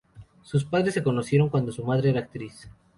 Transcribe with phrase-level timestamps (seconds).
[0.41, 2.67] Sus padres se conocieron cuando su madre era actriz.